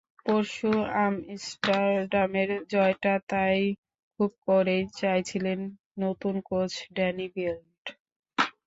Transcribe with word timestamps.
পরশু 0.25 0.71
আমস্টারডামের 0.99 2.49
জয়টা 2.71 3.13
তাই 3.29 3.59
খুব 4.15 4.31
করেই 4.47 4.83
চাইছিলেন 4.99 5.59
নতুন 5.99 6.35
কোচ 6.49 6.71
ড্যানি 6.95 7.27
ব্লিন্ড। 7.33 7.83